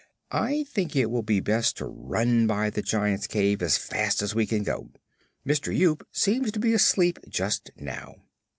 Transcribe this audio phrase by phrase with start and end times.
[0.31, 4.33] I think it will be best to run by the Giant's cave as fast as
[4.33, 4.89] we can go.
[5.45, 8.15] Mister Yoop seems to be asleep just now."